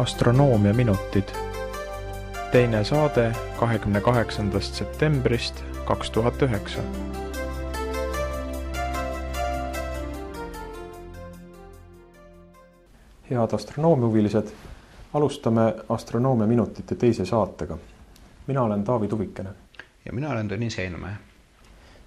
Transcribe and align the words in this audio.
astronoomiaminutid. 0.00 1.24
teine 2.52 2.84
saade 2.84 3.32
kahekümne 3.58 4.00
kaheksandast 4.00 4.74
septembrist 4.74 5.64
kaks 5.84 6.10
tuhat 6.10 6.42
üheksa. 6.42 6.80
head 13.30 13.52
astronoomiahuvilised, 13.52 14.46
alustame 15.14 15.74
astronoomiaminutite 15.88 16.94
teise 16.94 17.24
saatega. 17.24 17.78
mina 18.46 18.62
olen 18.62 18.84
Taavi 18.84 19.08
Tuvikene. 19.08 19.50
ja 20.04 20.12
mina 20.12 20.30
olen 20.30 20.50
Tõnis 20.50 20.76
Heinmäe. 20.76 21.14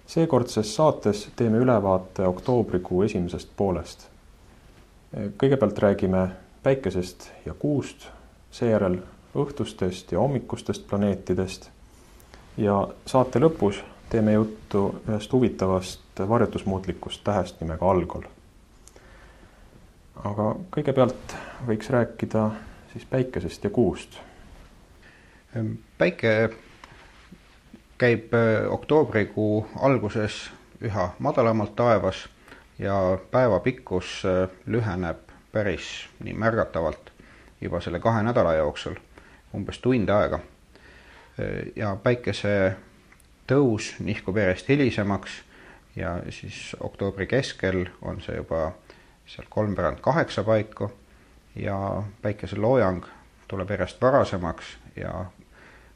seekordses 0.06 0.76
saates 0.76 1.28
teeme 1.36 1.58
ülevaate 1.58 2.26
oktoobrikuu 2.26 3.02
esimesest 3.02 3.48
poolest. 3.56 4.06
kõigepealt 5.14 5.78
räägime 5.78 6.43
päikesest 6.64 7.28
ja 7.46 7.54
kuust, 7.54 8.08
seejärel 8.50 8.98
õhtustest 9.36 10.12
ja 10.12 10.20
hommikustest 10.22 10.86
planeetidest 10.88 11.68
ja 12.56 12.76
saate 13.06 13.42
lõpus 13.42 13.82
teeme 14.10 14.32
juttu 14.32 14.84
ühest 15.08 15.32
huvitavast 15.32 16.22
varjutusmuutlikust 16.28 17.24
tähest 17.24 17.60
nimega 17.60 17.90
Algol. 17.90 18.28
aga 20.24 20.54
kõigepealt 20.76 21.34
võiks 21.66 21.90
rääkida 21.90 22.50
siis 22.92 23.04
päikesest 23.10 23.64
ja 23.64 23.70
kuust. 23.70 24.18
päike 25.98 26.50
käib 27.98 28.34
äh, 28.34 28.72
oktoobrikuu 28.72 29.66
alguses 29.80 30.50
üha 30.80 31.10
madalamalt 31.18 31.76
taevas 31.76 32.28
ja 32.78 33.18
päeva 33.30 33.60
pikkus 33.60 34.22
äh, 34.24 34.48
lüheneb 34.66 35.23
päris 35.54 36.08
nii 36.20 36.34
märgatavalt 36.34 37.12
juba 37.60 37.80
selle 37.80 38.00
kahe 38.02 38.22
nädala 38.22 38.54
jooksul, 38.58 38.98
umbes 39.54 39.78
tund 39.78 40.10
aega. 40.10 40.38
ja 41.76 41.96
päikese 42.02 42.76
tõus 43.50 43.94
nihkub 43.98 44.36
järjest 44.38 44.68
hilisemaks 44.68 45.40
ja 45.96 46.18
siis 46.30 46.76
oktoobri 46.80 47.26
keskel 47.26 47.86
on 48.02 48.20
see 48.22 48.36
juba 48.36 48.72
seal 49.26 49.46
kolmveerand 49.50 49.98
kaheksa 50.02 50.44
paiku 50.44 50.92
ja 51.56 52.02
päikeseloojang 52.22 53.04
tuleb 53.48 53.70
järjest 53.70 54.02
varasemaks 54.02 54.76
ja 54.96 55.24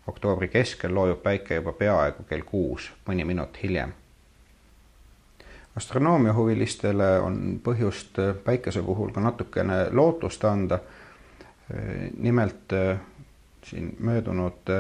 oktoobri 0.06 0.48
keskel 0.48 0.94
loojub 0.94 1.22
päike 1.22 1.54
juba 1.54 1.72
peaaegu 1.72 2.26
kell 2.28 2.46
kuus, 2.46 2.90
mõni 3.06 3.24
minut 3.24 3.62
hiljem 3.62 3.94
astronoomiahuvilistele 5.78 7.10
on 7.22 7.60
põhjust 7.64 8.18
päikese 8.44 8.82
puhul 8.82 9.12
ka 9.14 9.22
natukene 9.22 9.86
lootust 9.94 10.44
anda. 10.44 10.80
Nimelt 12.18 12.72
siin 13.64 13.92
möödunud 14.00 14.70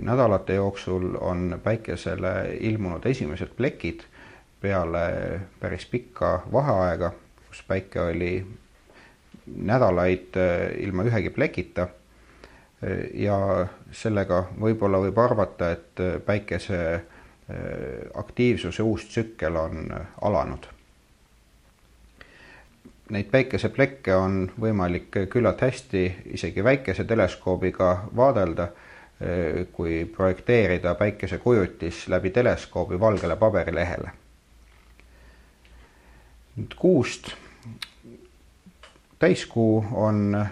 nädalate 0.00 0.54
jooksul 0.54 1.14
on 1.20 1.60
päikesele 1.62 2.56
ilmunud 2.60 3.06
esimesed 3.06 3.52
plekid 3.56 4.06
peale 4.60 5.40
päris 5.60 5.86
pikka 5.86 6.42
vaheaega, 6.52 7.12
kus 7.48 7.62
päike 7.68 8.00
oli 8.00 8.46
nädalaid 9.46 10.38
ilma 10.78 11.04
ühegi 11.04 11.30
plekita. 11.30 11.88
ja 13.14 13.66
sellega 13.92 14.42
võib-olla 14.60 14.98
võib 15.00 15.18
arvata, 15.18 15.70
et 15.72 16.02
päikese 16.26 16.80
aktiivsuse 18.14 18.82
uus 18.82 19.04
tsükkel 19.04 19.56
on 19.56 19.92
äh, 19.92 20.06
alanud. 20.20 20.66
Neid 23.10 23.28
päikeseplekke 23.30 24.16
on 24.18 24.48
võimalik 24.60 25.14
küllalt 25.30 25.60
hästi 25.62 26.02
isegi 26.34 26.64
väikese 26.64 27.04
teleskoobiga 27.04 28.08
vaadelda, 28.16 28.66
äh, 28.66 29.62
kui 29.72 30.04
projekteerida 30.16 30.94
päikesekujutis 30.94 32.08
läbi 32.08 32.30
teleskoobi 32.30 33.00
valgele 33.00 33.36
paberilehele. 33.36 34.10
nüüd 36.56 36.74
kuust. 36.76 37.34
täiskuu 39.18 39.84
on 39.92 40.46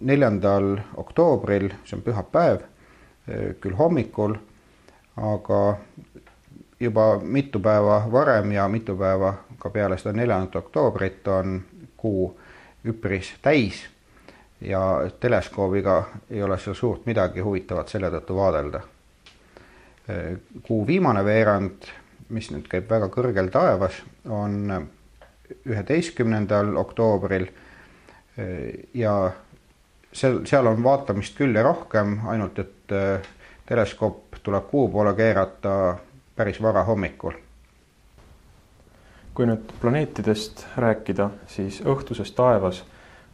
neljandal 0.00 0.78
oktoobril, 0.96 1.70
see 1.84 1.96
on 1.96 2.02
pühapäev, 2.02 2.60
küll 3.60 3.74
hommikul, 3.76 4.34
aga 5.16 5.78
juba 6.80 7.18
mitu 7.22 7.60
päeva 7.60 8.02
varem 8.12 8.52
ja 8.52 8.68
mitu 8.68 8.96
päeva 8.96 9.34
ka 9.58 9.70
peale 9.70 9.98
seda 9.98 10.12
neljandat 10.12 10.56
oktoobrit 10.56 11.28
on 11.28 11.62
kuu 11.96 12.30
üpris 12.86 13.32
täis 13.42 13.82
ja 14.60 14.80
teleskoobiga 15.20 16.02
ei 16.30 16.42
ole 16.42 16.58
seal 16.58 16.74
suurt 16.74 17.06
midagi 17.06 17.40
huvitavat 17.40 17.88
selle 17.88 18.10
tõttu 18.10 18.36
vaadelda. 18.36 18.80
kuu 20.62 20.86
viimane 20.86 21.24
veerand, 21.24 21.84
mis 22.28 22.48
nüüd 22.50 22.68
käib 22.68 22.88
väga 22.90 23.10
kõrgel 23.12 23.50
taevas, 23.52 23.98
on 24.24 24.88
üheteistkümnendal 25.68 26.76
oktoobril 26.80 27.44
ja 28.94 29.14
seal, 30.12 30.40
seal 30.46 30.66
on 30.66 30.82
vaatamist 30.82 31.36
küll 31.36 31.54
ja 31.54 31.62
rohkem, 31.62 32.18
ainult 32.26 32.58
et 32.58 32.96
teleskoop 33.68 34.40
tuleb 34.42 34.70
kuu 34.70 34.88
poole 34.88 35.12
keerata 35.14 35.74
päris 36.38 36.62
varahommikul. 36.62 37.32
kui 39.34 39.46
nüüd 39.46 39.72
planeetidest 39.80 40.66
rääkida, 40.76 41.30
siis 41.46 41.80
õhtuses 41.82 42.30
taevas 42.34 42.84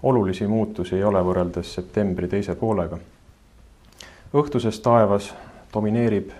olulisi 0.02 0.46
muutusi 0.46 0.96
ei 0.96 1.04
ole 1.04 1.20
võrreldes 1.20 1.74
septembri 1.74 2.28
teise 2.28 2.54
poolega. 2.54 2.98
õhtuses 4.34 4.80
taevas 4.80 5.34
domineerib 5.74 6.32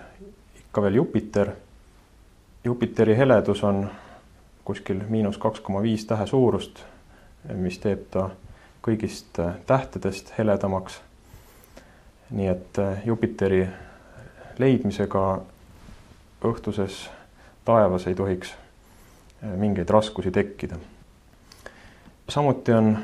ikka 0.57 0.81
veel 0.81 0.95
Jupiter. 0.95 1.51
Jupiteri 2.63 3.17
heledus 3.17 3.63
on 3.63 3.89
kuskil 4.65 5.05
miinus 5.09 5.37
kaks 5.37 5.59
koma 5.59 5.81
viis 5.81 6.05
tähe 6.05 6.27
suurust, 6.27 6.81
mis 7.53 7.77
teeb 7.79 8.09
ta 8.11 8.29
kõigist 8.81 9.37
tähtedest 9.65 10.33
heledamaks. 10.37 11.01
nii 12.31 12.47
et 12.47 12.85
Jupiteri 13.05 13.67
leidmisega 14.57 15.41
õhtuses 16.43 17.09
taevas 17.65 18.07
ei 18.07 18.15
tohiks 18.15 18.51
äh, 19.43 19.49
mingeid 19.55 19.89
raskusi 19.89 20.31
tekkida. 20.31 20.75
samuti 22.29 22.73
on 22.73 22.97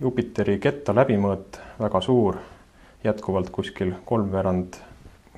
Jupiteri 0.00 0.58
ketta 0.58 0.92
läbimõõt 0.94 1.60
väga 1.80 2.00
suur, 2.00 2.36
jätkuvalt 3.04 3.50
kuskil 3.50 3.92
kolmveerand 4.04 4.74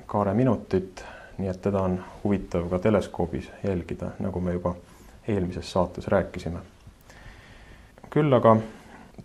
kaare 0.05 0.33
minutit, 0.33 1.03
nii 1.37 1.49
et 1.49 1.61
teda 1.61 1.81
on 1.85 1.99
huvitav 2.23 2.69
ka 2.69 2.79
teleskoobis 2.79 3.51
jälgida, 3.63 4.11
nagu 4.19 4.39
me 4.41 4.53
juba 4.53 4.75
eelmises 5.27 5.71
saates 5.71 6.07
rääkisime. 6.07 6.59
küll 8.09 8.33
aga 8.33 8.57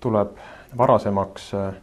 tuleb 0.00 0.36
varasemaks 0.78 1.54
äh, 1.54 1.74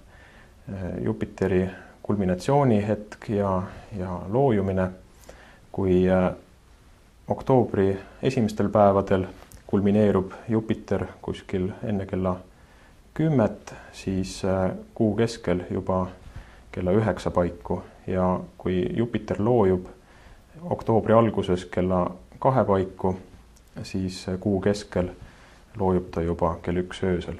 Jupiteri 1.02 1.70
kulminatsioonihetk 2.04 3.30
ja, 3.30 3.64
ja 3.98 4.20
loojumine 4.28 4.90
kui 5.80 6.10
äh, 6.12 6.32
oktoobri 7.28 8.00
esimestel 8.24 8.70
päevadel 8.70 9.26
kulmineerub 9.68 10.32
Jupiter 10.50 11.06
kuskil 11.22 11.70
enne 11.84 12.06
kella 12.06 12.36
kümmet, 13.14 13.74
siis 13.92 14.42
äh, 14.46 14.72
kuu 14.94 15.16
keskel 15.16 15.62
juba 15.72 16.08
kella 16.72 16.92
üheksa 16.92 17.32
paiku 17.32 17.78
ja 18.08 18.40
kui 18.58 18.90
Jupiter 18.98 19.40
loojub 19.40 19.86
oktoobri 20.64 21.14
alguses 21.14 21.64
kella 21.66 22.12
kahe 22.40 22.66
paiku, 22.66 23.16
siis 23.84 24.30
äh, 24.30 24.36
kuu 24.40 24.60
keskel 24.62 25.08
loojub 25.78 26.10
ta 26.12 26.22
juba 26.22 26.58
kell 26.62 26.84
üks 26.84 27.04
öösel. 27.08 27.40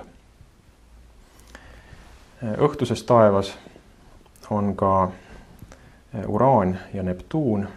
õhtuses 2.56 3.04
taevas 3.04 3.52
on 4.50 4.76
ka 4.76 5.12
Uraan 6.28 6.78
ja 6.94 7.04
Neptuun 7.04 7.68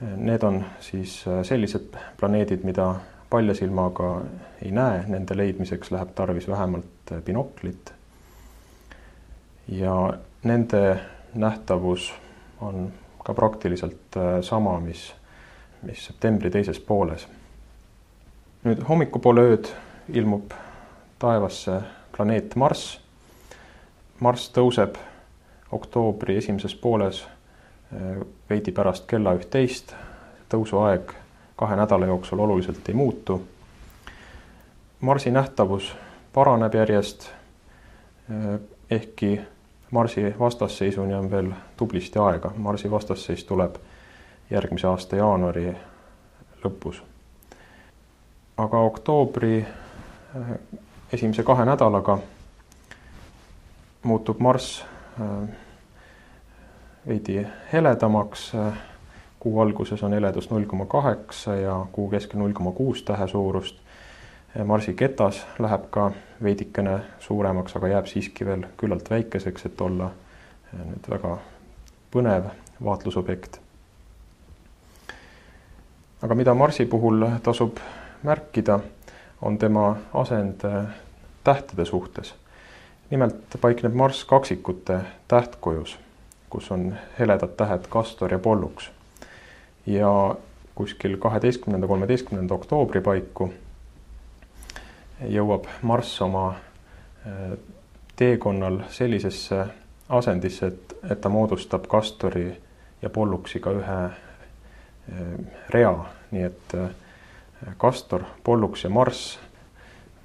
Need 0.00 0.42
on 0.42 0.64
siis 0.80 1.24
äh, 1.28 1.42
sellised 1.42 1.94
planeedid, 2.16 2.64
mida 2.64 2.94
palja 3.30 3.54
silmaga 3.54 4.22
ei 4.62 4.70
näe, 4.70 5.04
nende 5.06 5.36
leidmiseks 5.36 5.90
läheb 5.94 6.10
tarvis 6.14 6.48
vähemalt 6.48 7.12
äh, 7.12 7.22
binoklit. 7.22 7.92
ja 9.68 10.14
nende 10.42 11.00
nähtavus 11.34 12.12
on 12.60 12.92
ka 13.24 13.34
praktiliselt 13.34 14.16
äh, 14.16 14.42
sama, 14.42 14.80
mis, 14.80 15.14
mis 15.82 16.04
septembri 16.06 16.50
teises 16.50 16.80
pooles. 16.80 17.28
nüüd 18.64 18.82
hommikupoole 18.88 19.40
ööd 19.40 19.68
ilmub 20.08 20.52
taevasse 21.18 21.80
planeet 22.16 22.56
Marss. 22.56 23.00
Marss 24.20 24.50
tõuseb 24.50 24.98
oktoobri 25.72 26.36
esimeses 26.36 26.74
pooles 26.74 27.24
veidi 28.50 28.72
pärast 28.72 29.06
kella 29.06 29.34
üht-teist, 29.38 29.94
tõusuaeg 30.50 31.12
kahe 31.56 31.76
nädala 31.76 32.06
jooksul 32.06 32.38
oluliselt 32.38 32.88
ei 32.88 32.94
muutu. 32.94 33.40
Marsi 35.00 35.30
nähtavus 35.30 35.94
paraneb 36.32 36.74
järjest 36.74 37.30
ehkki 38.90 39.40
Marsi 39.90 40.34
vastasseisuni 40.38 41.14
on 41.14 41.30
veel 41.30 41.52
tublisti 41.76 42.18
aega, 42.18 42.50
Marsi 42.56 42.90
vastasseis 42.90 43.44
tuleb 43.44 43.76
järgmise 44.50 44.86
aasta 44.86 45.16
jaanuari 45.16 45.76
lõpus. 46.64 47.02
aga 48.56 48.78
oktoobri 48.78 49.66
esimese 51.12 51.42
kahe 51.42 51.64
nädalaga 51.64 52.18
muutub 54.02 54.38
Marss 54.38 54.84
veidi 57.08 57.46
heledamaks 57.72 58.52
kuu 59.44 59.60
alguses 59.60 60.02
on 60.02 60.12
heledus 60.12 60.50
null 60.50 60.64
koma 60.64 60.86
kaheksa 60.86 61.54
ja 61.54 61.86
kuu 61.92 62.08
keskel 62.10 62.40
null 62.40 62.52
koma 62.52 62.72
kuus 62.72 63.02
tähe 63.02 63.28
suurust. 63.28 63.76
Marsi 64.64 64.94
ketas 64.94 65.46
läheb 65.58 65.90
ka 65.90 66.10
veidikene 66.42 67.00
suuremaks, 67.20 67.76
aga 67.76 67.88
jääb 67.88 68.06
siiski 68.06 68.46
veel 68.46 68.62
küllalt 68.76 69.10
väikeseks, 69.10 69.66
et 69.66 69.80
olla 69.80 70.10
nüüd 70.72 71.10
väga 71.10 71.34
põnev 72.14 72.48
vaatlusobjekt. 72.84 73.60
aga 76.22 76.34
mida 76.34 76.54
Marsi 76.54 76.86
puhul 76.86 77.26
tasub 77.42 77.76
märkida, 78.22 78.78
on 79.42 79.58
tema 79.58 79.96
asend 80.14 80.64
tähtede 81.44 81.84
suhtes. 81.84 82.34
nimelt 83.10 83.60
paikneb 83.60 83.94
Marss 83.94 84.24
kaksikute 84.24 85.00
tähtkujus, 85.28 85.98
kus 86.54 86.70
on 86.70 86.92
heledad 87.18 87.56
tähed 87.58 87.88
Castor 87.90 88.32
ja 88.32 88.38
Pollux 88.38 88.86
ja 89.86 90.36
kuskil 90.74 91.16
kaheteistkümnenda, 91.18 91.86
kolmeteistkümnenda 91.86 92.54
oktoobri 92.54 93.00
paiku 93.02 93.48
jõuab 95.34 95.66
Marss 95.82 96.20
oma 96.22 96.44
äh, 96.54 97.56
teekonnal 98.16 98.84
sellisesse 98.94 99.64
asendisse, 100.14 100.70
et, 100.70 100.94
et 101.10 101.20
ta 101.20 101.32
moodustab 101.32 101.88
Castori 101.90 102.46
ja 103.02 103.10
Polluxiga 103.10 103.74
ühe 103.74 103.98
äh, 104.06 105.34
rea, 105.74 105.94
nii 106.30 106.46
et 106.52 106.76
äh, 106.78 107.74
Castor, 107.80 108.28
Pollux 108.44 108.86
ja 108.86 108.94
Marss 108.94 109.38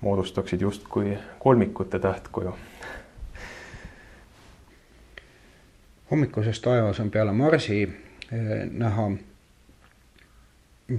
moodustaksid 0.02 0.62
justkui 0.62 1.18
kolmikute 1.40 2.00
tähtkuju. 2.00 2.54
Hommikuses 6.12 6.60
taevas 6.60 7.00
on 7.00 7.12
peale 7.12 7.32
Marsi 7.32 7.90
näha 8.72 9.12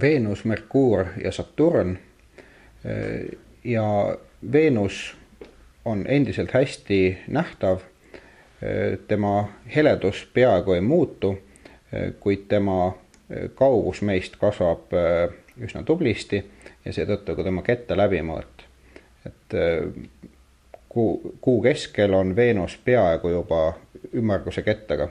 Veenus, 0.01 0.45
Merkuur 0.45 1.05
ja 1.23 1.31
Saturn. 1.31 1.97
ja 3.63 4.17
Veenus 4.51 5.17
on 5.85 6.05
endiselt 6.07 6.51
hästi 6.51 7.17
nähtav. 7.27 7.79
tema 9.07 9.49
heledus 9.75 10.29
peaaegu 10.33 10.73
ei 10.73 10.81
muutu, 10.81 11.39
kuid 12.19 12.39
tema 12.47 12.97
kaugus 13.55 14.01
meist 14.01 14.35
kasvab 14.35 14.93
üsna 15.61 15.83
tublisti 15.83 16.45
ja 16.85 16.93
seetõttu 16.93 17.35
ka 17.35 17.43
tema 17.43 17.61
kette 17.61 17.97
läbimõõt. 17.97 18.65
et 19.25 19.57
kuu, 20.89 21.35
kuu 21.41 21.61
keskel 21.61 22.13
on 22.13 22.35
Veenus 22.35 22.77
peaaegu 22.85 23.29
juba 23.29 23.73
ümmarguse 24.13 24.61
kettaga 24.61 25.09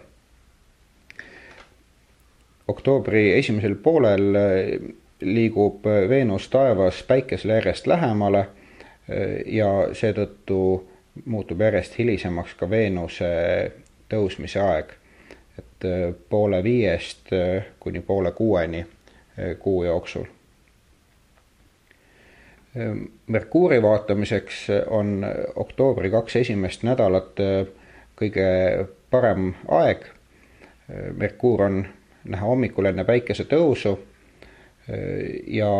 oktoobri 2.71 3.39
esimesel 3.39 3.75
poolel 3.75 4.35
äh, 4.35 4.95
liigub 5.21 5.85
Veenus 6.09 6.49
taevas 6.49 7.03
Päikesele 7.03 7.59
järjest 7.59 7.87
lähemale 7.87 8.41
äh, 8.41 8.49
ja 9.47 9.71
seetõttu 9.93 10.61
muutub 11.25 11.61
järjest 11.61 11.99
hilisemaks 11.99 12.55
ka 12.55 12.71
Veenuse 12.71 13.31
tõusmise 14.11 14.63
aeg. 14.63 14.97
et 15.59 15.85
poole 16.29 16.63
viiest 16.65 17.33
kuni 17.81 18.01
poole 18.01 18.31
kuueni 18.33 18.87
kuu 19.59 19.85
jooksul. 19.85 20.25
Merkuuri 23.27 23.83
vaatamiseks 23.83 24.67
on 24.87 25.27
oktoobri 25.57 26.11
kaks 26.11 26.37
esimest 26.37 26.83
nädalat 26.83 27.43
kõige 28.21 28.47
parem 29.11 29.55
aeg. 29.81 30.05
Merkuur 31.17 31.63
on 31.67 31.83
näha 32.31 32.47
hommikul 32.47 32.91
enne 32.91 33.05
päikesetõusu 33.07 33.93
ja 35.47 35.71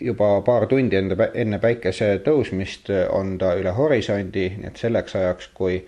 juba 0.00 0.40
paar 0.40 0.66
tundi 0.66 0.96
enne, 0.96 1.16
enne 1.34 1.58
päikese 1.60 2.08
tõusmist 2.24 2.90
on 3.12 3.36
ta 3.38 3.52
üle 3.60 3.72
horisondi, 3.76 4.48
nii 4.56 4.70
et 4.70 4.80
selleks 4.80 5.16
ajaks, 5.20 5.50
kui 5.54 5.82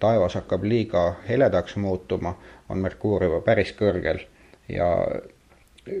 taevas 0.00 0.36
hakkab 0.36 0.64
liiga 0.64 1.06
heledaks 1.28 1.76
muutuma, 1.80 2.36
on 2.68 2.82
Merkuur 2.84 3.24
juba 3.24 3.40
päris 3.46 3.72
kõrgel 3.78 4.20
ja 4.68 4.90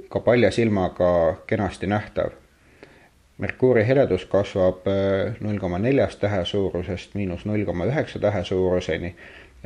ka 0.08 0.20
palja 0.20 0.50
silmaga 0.50 1.36
kenasti 1.46 1.86
nähtav. 1.86 2.34
Merkuuri 3.38 3.82
heledus 3.84 4.24
kasvab 4.32 4.86
null 5.44 5.58
koma 5.60 5.78
neljast 5.78 6.22
tähe 6.22 6.44
suurusest 6.44 7.14
miinus 7.14 7.44
null 7.44 7.66
koma 7.68 7.84
üheksa 7.84 8.18
tähe 8.18 8.40
suuruseni 8.44 9.10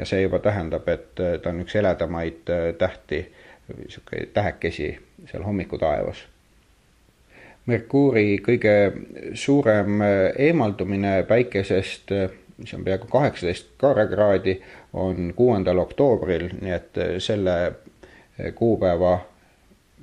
ja 0.01 0.07
see 0.07 0.23
juba 0.23 0.39
tähendab, 0.39 0.89
et 0.89 1.21
äh, 1.21 1.39
ta 1.43 1.53
on 1.53 1.63
üks 1.65 1.77
heledamaid 1.77 2.51
äh, 2.51 2.67
tähti, 2.79 3.25
niisugune 3.77 4.27
tähekesi 4.35 4.91
seal 5.31 5.45
hommikutaevas. 5.45 6.25
Merkuuri 7.69 8.41
kõige 8.47 8.77
suurem 9.39 10.01
äh, 10.01 10.15
eemaldumine 10.49 11.21
päikesest, 11.29 12.15
mis 12.61 12.73
on 12.77 12.85
peaaegu 12.85 13.11
kaheksateist 13.13 13.75
karekraadi, 13.81 14.57
on 14.93 15.35
kuuendal 15.37 15.79
oktoobril, 15.85 16.49
nii 16.61 16.73
et 16.77 16.99
selle 17.23 17.57
kuupäeva 18.57 19.19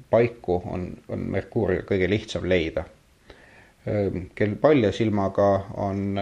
paiku 0.09 0.61
on, 0.65 0.91
on 1.09 1.25
Merkuuri 1.33 1.81
kõige 1.89 2.09
lihtsam 2.09 2.45
leida. 2.49 2.85
Kel 4.35 4.55
palja 4.61 4.91
silmaga 4.91 5.47
on 5.79 6.19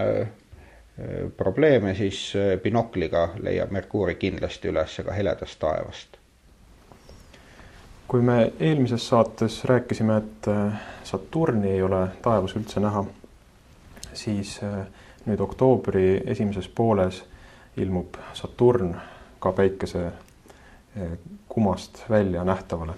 probleeme, 1.38 1.96
siis 1.96 2.34
äh, 2.36 2.60
binokliga 2.62 3.30
leiab 3.44 3.72
Merkuuri 3.72 4.16
kindlasti 4.16 4.72
üles 4.72 5.02
ka 5.06 5.12
heledast 5.12 5.60
taevast. 5.60 6.18
kui 8.08 8.22
me 8.22 8.54
eelmises 8.60 9.08
saates 9.08 9.64
rääkisime, 9.66 10.18
et 10.18 10.48
äh, 10.48 10.74
Saturni 11.04 11.72
ei 11.72 11.82
ole 11.82 12.08
taevas 12.22 12.56
üldse 12.56 12.80
näha, 12.80 13.04
siis 14.14 14.60
nüüd 15.26 15.42
oktoobri 15.42 16.22
esimeses 16.26 16.68
pooles 16.68 17.24
ilmub 17.78 18.16
Saturn 18.34 18.96
ka 19.40 19.52
päikese 19.52 20.12
kumast 21.50 22.06
välja 22.10 22.44
nähtavale. 22.44 22.94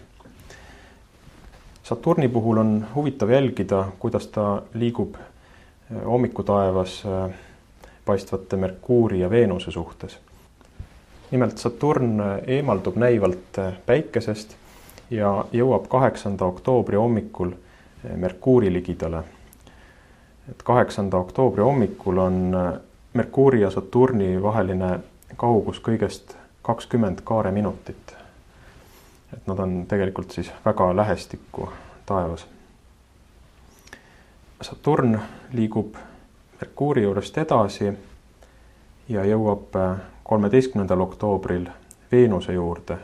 Saturni 1.88 2.28
puhul 2.28 2.58
on 2.58 2.88
huvitav 2.96 3.30
jälgida, 3.30 3.86
kuidas 4.00 4.28
ta 4.28 4.62
liigub 4.74 5.16
hommikutaevas 6.06 7.04
paistvate 8.06 8.56
Merkuuri 8.56 9.20
ja 9.20 9.30
Veenuse 9.30 9.72
suhtes. 9.72 10.20
nimelt 11.32 11.58
Saturn 11.58 12.20
eemaldub 12.48 12.96
näivalt 12.96 13.60
Päikesest 13.86 14.56
ja 15.10 15.46
jõuab 15.52 15.88
kaheksanda 15.88 16.46
oktoobri 16.46 16.98
hommikul 16.98 17.52
Merkuuri 18.16 18.74
ligidale. 18.74 19.24
et 20.52 20.64
kaheksanda 20.64 21.18
oktoobri 21.18 21.64
hommikul 21.64 22.18
on 22.18 22.58
Merkuuri 23.14 23.62
ja 23.62 23.72
Saturni 23.72 24.42
vaheline 24.44 25.00
kaugus 25.38 25.80
kõigest 25.80 26.36
kakskümmend 26.62 27.20
kaareminutit. 27.24 28.27
Nad 29.48 29.60
on 29.60 29.86
tegelikult 29.88 30.32
siis 30.32 30.52
väga 30.66 30.96
lähestikku 30.96 31.70
taevas. 32.06 32.48
Saturn 34.62 35.20
liigub 35.54 35.96
Merkuuri 36.62 37.04
juurest 37.04 37.38
edasi 37.38 37.94
ja 39.10 39.26
jõuab 39.26 39.76
äh, 39.76 39.98
kolmeteistkümnendal 40.24 41.02
oktoobril 41.02 41.68
Veenuse 42.12 42.54
juurde. 42.54 42.98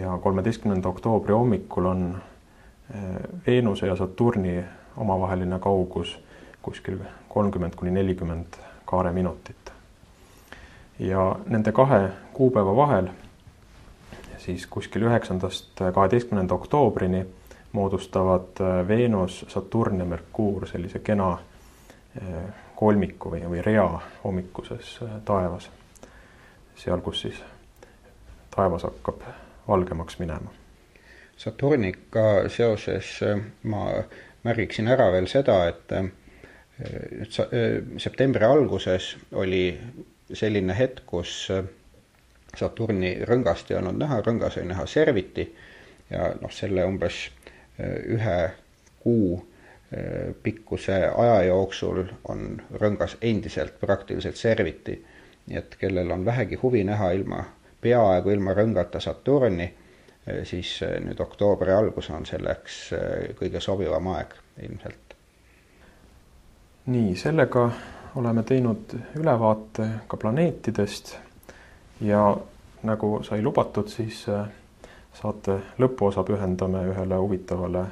ja 0.00 0.18
kolmeteistkümnenda 0.18 0.88
oktoobri 0.88 1.32
hommikul 1.32 1.84
on 1.84 2.14
äh, 2.14 3.00
Veenuse 3.46 3.86
ja 3.86 3.96
Saturni 3.96 4.64
omavaheline 4.96 5.58
kaugus 5.58 6.18
kuskil 6.62 6.98
kolmkümmend 7.28 7.74
kuni 7.74 7.90
nelikümmend 7.90 8.46
kaareminutit. 8.84 9.72
ja 10.98 11.36
nende 11.46 11.72
kahe 11.72 12.08
kuupäeva 12.32 12.76
vahel 12.76 13.08
siis 14.42 14.66
kuskil 14.66 15.06
üheksandast 15.06 15.78
kaheteistkümnenda 15.94 16.54
oktoobrini 16.54 17.24
moodustavad 17.72 18.60
äh, 18.60 18.82
Veenus, 18.88 19.44
Saturn 19.48 20.02
ja 20.02 20.04
Merkuur 20.04 20.66
sellise 20.68 20.98
kena 20.98 21.36
kolmiku 22.82 23.30
või, 23.30 23.44
või 23.46 23.62
rea 23.62 23.86
hommikuses 24.24 24.96
äh, 25.04 25.20
taevas. 25.28 25.70
seal, 26.76 27.00
kus 27.04 27.20
siis 27.26 27.38
taevas 28.50 28.82
hakkab 28.82 29.22
valgemaks 29.68 30.18
minema. 30.18 30.50
Saturniga 31.36 32.48
seoses 32.50 33.14
äh, 33.22 33.38
ma 33.62 33.84
märgiksin 34.42 34.90
ära 34.90 35.10
veel 35.14 35.28
seda, 35.30 35.60
et 35.70 35.94
äh, 35.94 36.10
septembri 38.02 38.48
alguses 38.48 39.12
oli 39.38 39.78
selline 40.32 40.74
hetk, 40.74 41.04
kus 41.06 41.50
Saturni 42.56 43.14
rõngast 43.24 43.70
ei 43.70 43.78
olnud 43.78 43.96
näha, 43.98 44.20
rõngas 44.20 44.58
oli 44.58 44.68
näha 44.68 44.86
serviti 44.86 45.46
ja 46.10 46.32
noh, 46.40 46.52
selle 46.52 46.84
umbes 46.84 47.24
ühe 47.80 48.36
kuu 49.00 49.38
pikkuse 50.42 50.94
aja 51.16 51.42
jooksul 51.42 52.04
on 52.28 52.62
rõngas 52.80 53.16
endiselt 53.20 53.80
praktiliselt 53.80 54.36
serviti. 54.36 55.04
nii 55.46 55.58
et 55.58 55.74
kellel 55.78 56.10
on 56.10 56.24
vähegi 56.24 56.54
huvi 56.54 56.84
näha 56.84 57.10
ilma, 57.12 57.44
peaaegu 57.80 58.30
ilma 58.30 58.54
rõngata 58.54 59.00
Saturni, 59.00 59.74
siis 60.44 60.76
nüüd 61.04 61.20
oktoobri 61.20 61.72
algus 61.72 62.10
on 62.10 62.26
selleks 62.26 62.76
kõige 63.40 63.60
sobivam 63.60 64.06
aeg 64.14 64.36
ilmselt. 64.62 65.16
nii, 66.86 67.16
sellega 67.16 67.70
oleme 68.14 68.42
teinud 68.42 68.94
ülevaate 69.16 69.88
ka 70.06 70.16
planeetidest 70.16 71.16
ja 72.02 72.36
nagu 72.82 73.20
sai 73.22 73.42
lubatud, 73.42 73.88
siis 73.88 74.24
saate 75.14 75.58
lõpuosa 75.78 76.24
pühendame 76.26 76.82
ühele 76.90 77.18
huvitavale 77.20 77.84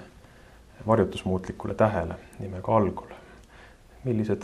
varjutusmuutlikule 0.86 1.74
tähele 1.74 2.14
nimega 2.38 2.76
algol. 2.76 3.14
millised 4.04 4.42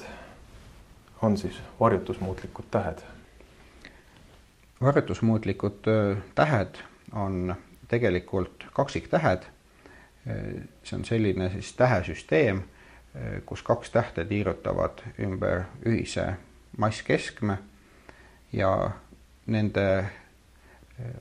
on 1.23 1.37
siis 1.37 1.61
varjutusmuutlikud 1.81 2.65
tähed? 2.71 2.99
varjutusmuutlikud 4.81 5.83
tähed 6.35 6.79
on 7.13 7.57
tegelikult 7.89 8.67
kaksiktähed. 8.73 9.43
see 10.85 10.97
on 10.99 11.05
selline 11.05 11.51
siis 11.51 11.73
tähesüsteem, 11.73 12.63
kus 13.47 13.63
kaks 13.63 13.91
tähte 13.91 14.25
tiirutavad 14.25 15.03
ümber 15.19 15.63
ühise 15.87 16.35
masskeskme 16.77 17.59
ja 18.53 18.91
nende 19.47 19.89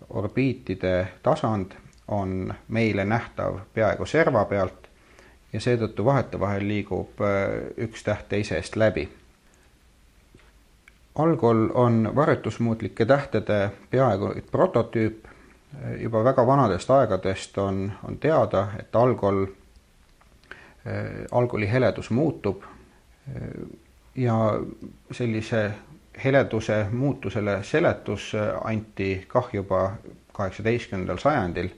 orbiitide 0.10 1.08
tasand 1.24 1.72
on 2.08 2.54
meile 2.68 3.06
nähtav 3.06 3.60
peaaegu 3.74 4.06
serva 4.06 4.46
pealt 4.46 4.88
ja 5.54 5.60
seetõttu 5.60 6.06
vahetevahel 6.06 6.68
liigub 6.68 7.22
äh, 7.22 7.54
üks 7.88 8.04
täht 8.04 8.30
teise 8.30 8.58
eest 8.60 8.76
läbi. 8.76 9.10
algol 11.16 11.70
on 11.74 12.12
varjutusmuutlike 12.16 13.06
tähtede 13.06 13.72
peaaegu 13.90 14.34
prototüüp, 14.52 15.28
juba 16.00 16.24
väga 16.24 16.48
vanadest 16.48 16.90
aegadest 16.92 17.58
on, 17.58 17.92
on 18.04 18.18
teada, 18.18 18.68
et 18.80 18.96
algol, 18.96 19.46
äh, 20.88 21.26
algoli 21.32 21.72
heledus 21.72 22.10
muutub 22.10 22.64
ja 24.16 24.60
sellise 25.12 25.72
heleduse 26.24 26.86
muutusele 26.92 27.64
seletus 27.64 28.34
anti 28.64 29.26
kah 29.28 29.50
juba 29.54 29.92
kaheksateistkümnendal 30.34 31.18
sajandil 31.18 31.70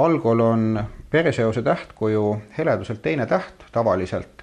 algol 0.00 0.40
on 0.40 0.84
Perseuse 1.10 1.62
tähtkuju 1.62 2.42
heleduselt 2.58 3.02
teine 3.02 3.26
täht 3.26 3.54
tavaliselt. 3.72 4.42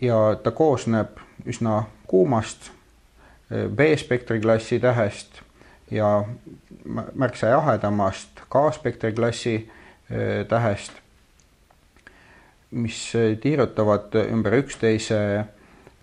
ja 0.00 0.36
ta 0.42 0.50
koosneb 0.50 1.18
üsna 1.46 1.82
kuumast 2.06 2.70
B-spektri 3.50 4.40
klassi 4.40 4.78
tähest 4.80 5.42
ja 5.90 6.24
märksa 7.14 7.46
jahedamast 7.46 8.40
K-spektri 8.48 9.12
klassi 9.12 9.70
tähest, 10.48 10.92
mis 12.70 13.12
tiirutavad 13.40 14.16
ümber 14.24 14.56
üksteise 14.62 15.44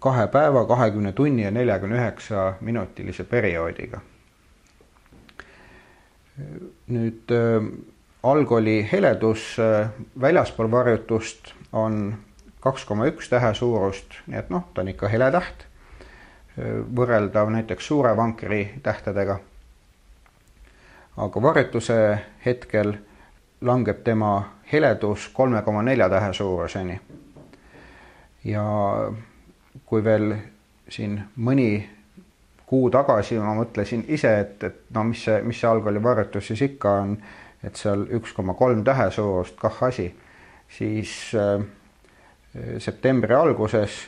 kahe 0.03 0.27
päeva, 0.27 0.65
kahekümne 0.67 1.13
tunni 1.15 1.45
ja 1.45 1.51
neljakümne 1.51 1.95
üheksa 1.95 2.53
minutilise 2.61 3.23
perioodiga 3.23 4.01
nüüd 6.87 7.31
äh, 7.31 7.65
algoli 8.23 8.87
heledus 8.91 9.59
äh, 9.59 9.89
väljaspool 10.21 10.71
varjutust 10.71 11.53
on 11.71 12.15
kaks 12.63 12.85
koma 12.85 13.07
üks 13.11 13.29
tähe 13.29 13.53
suurust, 13.53 14.21
nii 14.27 14.39
et 14.39 14.49
noh, 14.53 14.65
ta 14.73 14.81
on 14.81 14.91
ikka 14.93 15.11
hele 15.11 15.29
täht, 15.35 15.65
äh, 16.57 16.79
võrreldav 16.95 17.51
näiteks 17.53 17.87
suure 17.87 18.15
vankri 18.17 18.65
tähtedega. 18.83 19.39
aga 21.17 21.41
varjutuse 21.41 22.19
hetkel 22.45 22.95
langeb 23.61 24.03
tema 24.03 24.49
heledus 24.71 25.27
kolme 25.33 25.61
koma 25.61 25.83
nelja 25.83 26.09
tähe 26.09 26.33
suuruseni. 26.33 26.99
ja 28.43 28.63
kui 29.85 30.03
veel 30.03 30.33
siin 30.89 31.17
mõni 31.35 31.69
kuu 32.65 32.89
tagasi 32.89 33.37
ma 33.41 33.53
mõtlesin 33.57 34.05
ise, 34.07 34.33
et, 34.39 34.63
et 34.63 34.79
no 34.95 35.03
mis 35.09 35.23
see, 35.27 35.41
mis 35.45 35.59
see 35.59 35.69
algkoolivarjutus 35.69 36.47
siis 36.51 36.63
ikka 36.69 36.93
on, 37.03 37.15
et 37.63 37.79
seal 37.79 38.07
üks 38.17 38.33
koma 38.33 38.55
kolm 38.57 38.83
tähe 38.85 39.09
suurust 39.13 39.57
kah 39.61 39.83
asi, 39.87 40.07
siis 40.77 41.13
äh, 41.37 41.61
septembri 42.81 43.35
alguses 43.37 43.99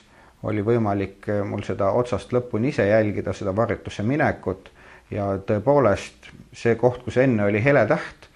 oli 0.49 0.63
võimalik 0.65 1.29
äh, 1.29 1.43
mul 1.47 1.65
seda 1.67 1.91
otsast 1.97 2.33
lõpuni 2.33 2.73
ise 2.73 2.87
jälgida, 2.89 3.33
seda 3.33 3.55
varjutusse 3.55 4.03
minekut 4.03 4.71
ja 5.13 5.35
tõepoolest 5.45 6.31
see 6.55 6.75
koht, 6.81 7.03
kus 7.05 7.19
enne 7.21 7.45
oli 7.45 7.61
hele 7.63 7.85
täht, 7.89 8.29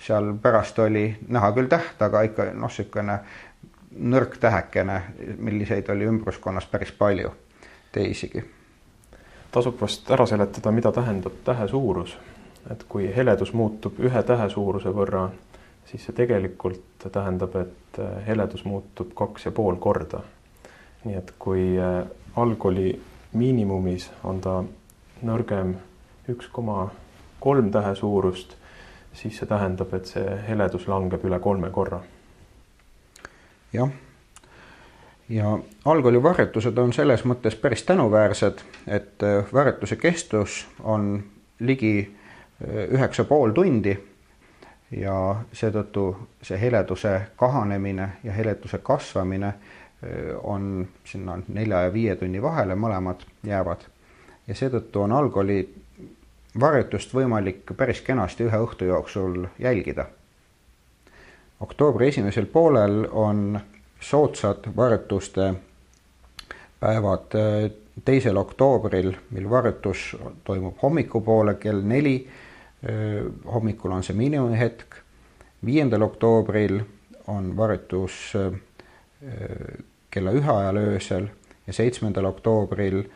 seal 0.00 0.32
pärast 0.42 0.78
oli 0.84 1.06
näha 1.28 1.52
küll 1.56 1.68
täht, 1.72 2.00
aga 2.02 2.24
ikka 2.28 2.50
noh, 2.52 2.68
niisugune 2.68 3.18
nõrk 3.94 4.36
tähekene, 4.40 5.02
milliseid 5.38 5.88
oli 5.90 6.10
ümbruskonnas 6.10 6.66
päris 6.66 6.92
palju 6.98 7.30
teisigi 7.92 8.42
tasub 9.54 9.80
vast 9.80 10.10
ära 10.10 10.26
seletada, 10.26 10.72
mida 10.74 10.90
tähendab 10.92 11.34
tähe 11.44 11.68
suurus. 11.68 12.16
et 12.70 12.84
kui 12.88 13.10
heledus 13.16 13.52
muutub 13.52 13.98
ühe 14.00 14.22
tähe 14.24 14.46
suuruse 14.48 14.88
võrra, 14.96 15.26
siis 15.84 16.06
see 16.06 16.14
tegelikult 16.16 17.04
tähendab, 17.12 17.56
et 17.60 17.98
heledus 18.26 18.64
muutub 18.64 19.12
kaks 19.14 19.44
ja 19.46 19.52
pool 19.52 19.76
korda. 19.76 20.22
nii 21.04 21.16
et 21.20 21.32
kui 21.38 21.76
äh, 21.78 22.06
algoli 22.36 23.00
miinimumis 23.32 24.10
on 24.24 24.40
ta 24.40 24.64
nõrgem 25.22 25.74
üks 26.28 26.48
koma 26.48 26.88
kolm 27.40 27.70
tähe 27.70 27.94
suurust, 27.94 28.56
siis 29.12 29.38
see 29.38 29.46
tähendab, 29.46 29.94
et 29.94 30.06
see 30.06 30.38
heledus 30.48 30.88
langeb 30.88 31.24
üle 31.24 31.38
kolme 31.38 31.70
korra. 31.70 32.00
Jah 33.74 33.90
ja 35.28 35.58
algkooli 35.84 36.22
varjutused 36.22 36.78
on 36.78 36.92
selles 36.92 37.24
mõttes 37.24 37.56
päris 37.56 37.82
tänuväärsed, 37.82 38.60
et 38.86 39.22
äh, 39.22 39.44
varjutuse 39.52 39.96
kestus 39.96 40.66
on 40.82 41.22
ligi 41.60 41.94
äh, 42.04 42.90
üheksa 42.92 43.24
pool 43.24 43.52
tundi 43.56 43.96
ja 44.90 45.16
seetõttu 45.52 46.10
see 46.42 46.60
heleduse 46.60 47.20
kahanemine 47.36 48.08
ja 48.24 48.32
heleduse 48.32 48.78
kasvamine 48.78 49.46
äh, 49.46 49.56
on 50.42 50.88
sinna 51.04 51.38
nelja 51.48 51.86
ja 51.86 51.92
viie 51.92 52.16
tunni 52.16 52.42
vahele, 52.42 52.74
mõlemad 52.74 53.24
jäävad. 53.42 53.88
ja 54.46 54.54
seetõttu 54.54 55.00
on 55.00 55.12
algkooli 55.12 55.74
varjutust 56.60 57.14
võimalik 57.14 57.72
päris 57.76 58.00
kenasti 58.00 58.44
ühe 58.44 58.58
õhtu 58.60 58.84
jooksul 58.84 59.46
jälgida. 59.58 60.06
Oktoobri 61.64 62.08
esimesel 62.08 62.46
poolel 62.46 63.06
on 63.12 63.60
soodsad 64.00 64.66
varjutuste 64.76 65.54
päevad 66.80 67.36
teisel 68.04 68.36
oktoobril, 68.36 69.12
mil 69.30 69.46
varjutus 69.50 70.10
toimub 70.44 70.82
hommikupoole 70.82 71.54
kell 71.62 71.80
neli. 71.88 72.18
Hommikul 73.52 73.94
on 73.96 74.02
see 74.04 74.16
miinimumhetk. 74.16 75.00
viiendal 75.64 76.02
oktoobril 76.04 76.82
on 77.32 77.56
varjutus 77.56 78.34
äh, 78.36 78.58
kella 80.10 80.34
ühe 80.36 80.52
ajal 80.52 80.76
öösel 80.76 81.28
ja 81.66 81.72
seitsmendal 81.72 82.28
oktoobril 82.28 83.06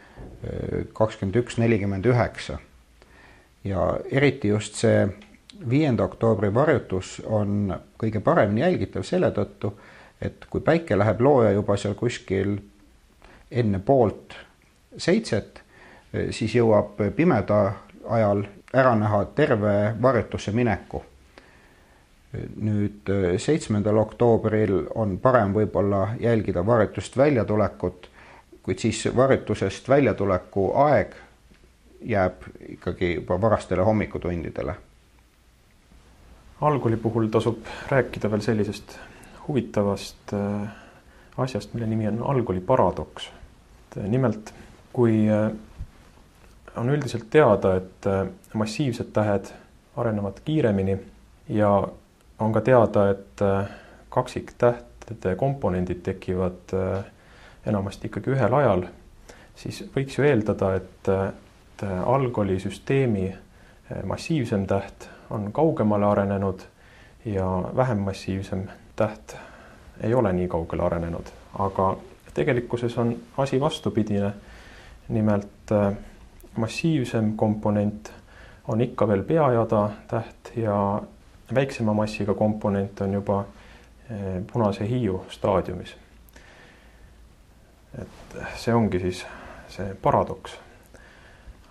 kakskümmend 0.93 1.37
üks, 1.37 1.59
nelikümmend 1.59 2.07
üheksa. 2.07 2.59
ja 3.65 3.99
eriti 4.11 4.49
just 4.49 4.75
see 4.75 5.09
viienda 5.71 6.05
oktoobri 6.05 6.55
varjutus 6.55 7.23
on 7.27 7.73
kõige 7.99 8.21
paremini 8.21 8.61
jälgitav 8.61 9.03
selle 9.03 9.31
tõttu, 9.35 9.73
et 10.21 10.45
kui 10.51 10.61
päike 10.61 10.99
läheb 10.99 11.21
looja 11.21 11.53
juba 11.57 11.77
seal 11.77 11.95
kuskil 11.95 12.59
enne 13.51 13.79
poolt 13.79 14.37
seitset, 14.97 15.63
siis 16.31 16.55
jõuab 16.55 16.99
pimeda 17.17 17.61
ajal 18.09 18.45
ära 18.75 18.95
näha 18.97 19.25
terve 19.37 19.95
varjutusse 20.03 20.53
mineku. 20.53 21.03
nüüd 22.61 23.09
seitsmendal 23.41 23.97
oktoobril 23.97 24.83
on 24.95 25.15
parem 25.19 25.55
võib-olla 25.55 26.11
jälgida 26.21 26.67
varjutust 26.67 27.17
väljatulekut, 27.17 28.11
kuid 28.63 28.79
siis 28.79 29.07
varjutusest 29.17 29.89
väljatuleku 29.89 30.67
aeg 30.77 31.15
jääb 32.05 32.45
ikkagi 32.69 33.15
juba 33.15 33.41
varastele 33.41 33.83
hommikutundidele. 33.83 34.75
Algkooli 36.61 36.97
puhul 36.97 37.27
tasub 37.27 37.67
rääkida 37.89 38.31
veel 38.31 38.41
sellisest 38.41 38.99
huvitavast 39.49 40.33
äh, 40.35 40.69
asjast, 41.39 41.75
mille 41.75 41.87
nimi 41.87 42.09
on 42.09 42.23
algoli 42.23 42.61
paradoks. 42.61 43.31
nimelt, 44.09 44.55
kui 44.93 45.27
on 46.77 46.91
üldiselt 46.91 47.31
teada, 47.31 47.75
et 47.77 48.07
massiivsed 48.55 49.11
tähed 49.13 49.49
arenevad 49.97 50.39
kiiremini 50.45 50.99
ja 51.49 51.71
on 52.39 52.53
ka 52.53 52.61
teada, 52.61 53.09
et 53.11 53.43
kaksiktähtede 54.09 55.35
komponendid 55.37 56.03
tekivad 56.03 56.75
enamasti 57.67 58.07
ikkagi 58.07 58.35
ühel 58.37 58.55
ajal, 58.61 58.87
siis 59.57 59.83
võiks 59.97 60.19
ju 60.19 60.27
eeldada, 60.29 60.75
et, 60.79 61.09
et 61.09 61.87
algoli 62.05 62.61
süsteemi 62.63 63.33
massiivsem 64.07 64.67
täht 64.69 65.09
on 65.31 65.53
kaugemale 65.53 66.07
arenenud 66.07 66.61
ja 67.25 67.65
vähem 67.77 67.99
massiivsem 67.99 68.69
täht 68.97 69.37
ei 70.01 70.15
ole 70.15 70.33
nii 70.33 70.49
kaugele 70.49 70.83
arenenud, 70.83 71.27
aga 71.59 71.97
tegelikkuses 72.35 72.99
on 72.99 73.17
asi 73.37 73.61
vastupidine. 73.61 74.33
nimelt 75.09 75.73
äh, 75.73 75.95
massiivsem 76.57 77.33
komponent 77.37 78.13
on 78.69 78.81
ikka 78.81 79.09
veel 79.09 79.23
peajada 79.23 79.91
täht 80.09 80.57
ja 80.57 81.03
väiksema 81.55 81.95
massiga 81.95 82.35
komponent 82.35 83.01
on 83.01 83.13
juba 83.13 83.39
äh, 83.41 84.45
punase 84.53 84.89
hiiu 84.89 85.25
staadiumis. 85.29 85.97
et 88.03 88.37
see 88.57 88.75
ongi 88.75 89.01
siis 89.01 89.27
see 89.69 89.95
paradoks. 90.03 90.59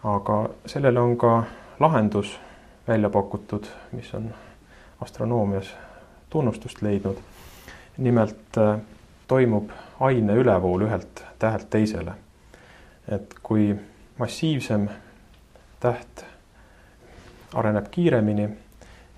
aga 0.04 0.50
sellele 0.66 1.00
on 1.00 1.18
ka 1.18 1.44
lahendus 1.80 2.40
välja 2.88 3.10
pakutud, 3.10 3.66
mis 3.92 4.14
on 4.14 4.34
astronoomias 5.02 5.76
tunnustust 6.30 6.82
leidnud. 6.82 7.18
nimelt 7.98 8.58
äh, 8.58 8.80
toimub 9.28 9.70
aine 10.00 10.34
ülevool 10.34 10.82
ühelt 10.82 11.24
tähelt 11.40 11.70
teisele. 11.70 12.12
et 13.12 13.34
kui 13.44 13.76
massiivsem 14.18 14.90
täht 15.80 16.26
areneb 17.54 17.88
kiiremini 17.92 18.50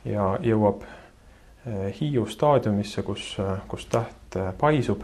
ja 0.05 0.38
jõuab 0.41 0.83
äh, 0.83 1.99
Hiiu 2.01 2.25
staadiumisse, 2.25 3.01
kus, 3.03 3.35
äh, 3.39 3.59
kus 3.67 3.85
täht 3.85 4.38
paisub, 4.57 5.01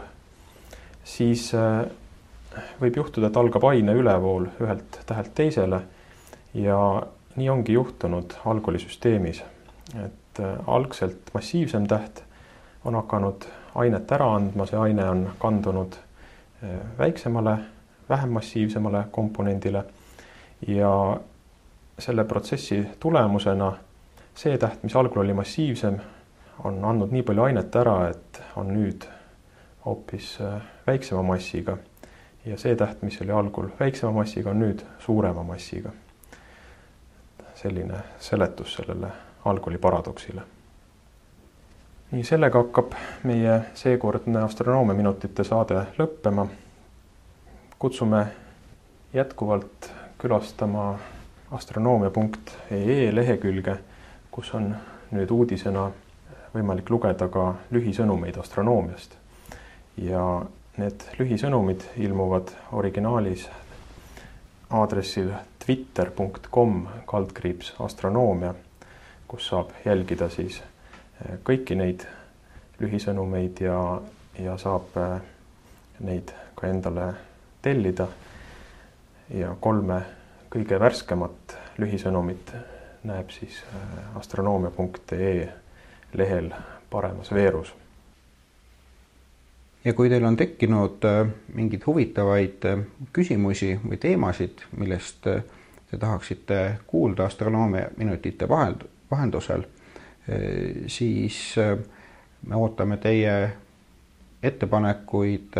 siis 1.04 1.50
võib 2.80 2.96
juhtuda, 2.96 3.26
et 3.26 3.36
algab 3.36 3.64
aine 3.64 3.92
ülevool 3.92 4.46
ühelt 4.62 5.00
tähelt 5.06 5.34
teisele 5.34 5.80
ja 6.54 6.78
nii 7.36 7.48
ongi 7.50 7.72
juhtunud 7.72 8.32
algkolisüsteemis, 8.44 9.42
et 10.04 10.40
äh, 10.40 10.58
algselt 10.66 11.34
massiivsem 11.34 11.86
täht 11.86 12.22
on 12.84 12.94
hakanud 12.94 13.44
ainet 13.74 14.12
ära 14.12 14.28
andma, 14.34 14.66
see 14.66 14.78
aine 14.80 15.08
on 15.10 15.24
kandunud 15.38 15.96
äh, 15.96 16.78
väiksemale, 16.98 17.58
vähem 18.08 18.32
massiivsemale 18.32 19.04
komponendile 19.10 19.84
ja 20.66 20.92
selle 21.98 22.24
protsessi 22.24 22.86
tulemusena 23.00 23.72
see 24.36 24.56
täht, 24.58 24.82
mis 24.84 24.96
algul 24.96 25.24
oli 25.24 25.34
massiivsem, 25.36 25.98
on 26.64 26.80
andnud 26.84 27.12
nii 27.12 27.24
palju 27.26 27.44
ainet 27.48 27.76
ära, 27.76 27.98
et 28.12 28.40
on 28.56 28.72
nüüd 28.72 29.04
hoopis 29.84 30.38
äh, 30.40 30.56
väiksema 30.86 31.22
massiga. 31.22 31.76
Ja 32.46 32.56
see 32.58 32.76
täht, 32.78 33.02
mis 33.02 33.20
oli 33.20 33.34
algul 33.34 33.72
väiksema 33.80 34.12
massiga, 34.20 34.52
on 34.54 34.62
nüüd 34.62 34.84
suurema 35.02 35.42
massiga 35.42 35.92
selline 37.56 38.00
seletus 38.18 38.74
sellele 38.74 39.08
algkooli 39.44 39.78
paradoksile. 39.78 40.42
nii, 42.10 42.24
sellega 42.24 42.58
hakkab 42.58 42.92
meie 43.24 43.60
seekordne 43.74 44.42
astronoomiaminutite 44.42 45.44
saade 45.44 45.86
lõppema. 45.98 46.46
kutsume 47.78 48.26
jätkuvalt 49.14 49.90
külastama 50.18 50.98
astronoomia.ee 51.50 53.14
lehekülge, 53.14 53.76
kus 54.30 54.54
on 54.54 54.74
nüüd 55.12 55.30
uudisena 55.30 55.90
võimalik 56.54 56.90
lugeda 56.90 57.28
ka 57.28 57.54
lühisõnumeid 57.70 58.38
astronoomiast. 58.40 59.16
ja 59.96 60.42
need 60.76 61.04
lühisõnumid 61.18 61.84
ilmuvad 61.96 62.50
originaalis 62.72 63.48
aadressil 64.70 65.30
twitter.com 65.66 66.86
kaldkriips 67.06 67.74
astronoomia, 67.80 68.54
kus 69.28 69.48
saab 69.48 69.72
jälgida 69.84 70.28
siis 70.30 70.60
eh, 70.62 71.38
kõiki 71.42 71.74
neid 71.74 72.04
lühisõnumeid 72.78 73.62
ja, 73.64 73.78
ja 74.38 74.54
saab 74.62 74.94
eh, 75.02 75.16
neid 76.06 76.30
ka 76.54 76.70
endale 76.70 77.08
tellida. 77.62 78.06
ja 79.34 79.56
kolme 79.60 80.00
kõige 80.50 80.78
värskemat 80.80 81.56
lühisõnumit 81.82 82.52
näeb 83.02 83.30
siis 83.34 83.58
eh, 83.58 83.98
astronoomia.ee 84.22 85.48
lehel 86.14 86.52
paremas 86.90 87.32
veerus 87.34 87.74
ja 89.84 89.92
kui 89.94 90.08
teil 90.08 90.24
on 90.24 90.36
tekkinud 90.36 91.02
mingeid 91.54 91.82
huvitavaid 91.86 92.70
küsimusi 93.12 93.74
või 93.82 93.98
teemasid, 93.98 94.62
millest 94.78 95.26
te 95.90 95.98
tahaksite 95.98 96.78
kuulda 96.86 97.24
astronoomia 97.24 97.88
minutite 97.96 98.48
vahel, 98.48 98.74
vahendusel, 99.10 99.62
siis 100.86 101.54
me 102.46 102.56
ootame 102.56 102.96
teie 102.96 103.52
ettepanekuid 104.42 105.54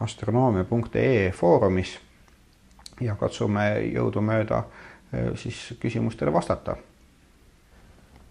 astronoomia.ee 0.00 1.30
foorumis 1.32 1.98
ja 3.00 3.14
katsume 3.14 3.68
jõudumööda 3.92 4.64
siis 5.34 5.74
küsimustele 5.80 6.32
vastata. 6.32 6.76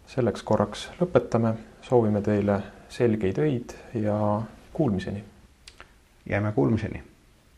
selleks 0.08 0.44
korraks 0.44 0.90
lõpetame, 1.02 1.54
soovime 1.82 2.22
teile 2.22 2.60
selgeid 2.90 3.38
öid 3.38 3.74
ja 3.94 4.42
Kuulmiseni. 4.74 5.24
jääme 6.30 6.52
kuulmiseni 6.52 7.04